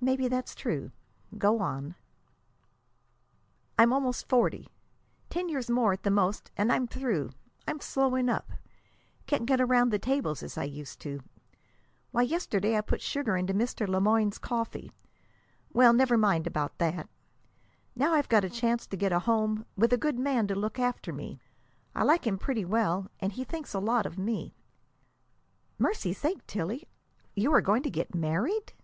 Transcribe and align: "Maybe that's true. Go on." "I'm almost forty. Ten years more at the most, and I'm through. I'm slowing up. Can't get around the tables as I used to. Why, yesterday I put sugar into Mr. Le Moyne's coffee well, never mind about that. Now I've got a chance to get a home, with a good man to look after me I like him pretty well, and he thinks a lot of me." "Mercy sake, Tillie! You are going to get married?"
"Maybe 0.00 0.28
that's 0.28 0.54
true. 0.54 0.92
Go 1.38 1.58
on." 1.58 1.96
"I'm 3.76 3.92
almost 3.92 4.28
forty. 4.28 4.68
Ten 5.28 5.48
years 5.48 5.68
more 5.68 5.92
at 5.92 6.04
the 6.04 6.10
most, 6.12 6.52
and 6.56 6.70
I'm 6.70 6.86
through. 6.86 7.30
I'm 7.66 7.80
slowing 7.80 8.28
up. 8.28 8.52
Can't 9.26 9.44
get 9.44 9.60
around 9.60 9.88
the 9.90 9.98
tables 9.98 10.40
as 10.44 10.56
I 10.56 10.62
used 10.64 11.00
to. 11.00 11.20
Why, 12.12 12.22
yesterday 12.22 12.78
I 12.78 12.80
put 12.80 13.00
sugar 13.02 13.36
into 13.36 13.52
Mr. 13.52 13.88
Le 13.88 14.00
Moyne's 14.00 14.38
coffee 14.38 14.92
well, 15.72 15.92
never 15.92 16.16
mind 16.16 16.46
about 16.46 16.78
that. 16.78 17.08
Now 17.96 18.14
I've 18.14 18.28
got 18.28 18.44
a 18.44 18.48
chance 18.48 18.86
to 18.86 18.96
get 18.96 19.10
a 19.10 19.18
home, 19.18 19.66
with 19.76 19.92
a 19.92 19.98
good 19.98 20.16
man 20.16 20.46
to 20.46 20.54
look 20.54 20.78
after 20.78 21.12
me 21.12 21.40
I 21.96 22.04
like 22.04 22.24
him 22.24 22.38
pretty 22.38 22.64
well, 22.64 23.10
and 23.18 23.32
he 23.32 23.42
thinks 23.42 23.74
a 23.74 23.80
lot 23.80 24.06
of 24.06 24.16
me." 24.16 24.54
"Mercy 25.76 26.12
sake, 26.12 26.46
Tillie! 26.46 26.86
You 27.34 27.52
are 27.52 27.60
going 27.60 27.82
to 27.82 27.90
get 27.90 28.14
married?" 28.14 28.74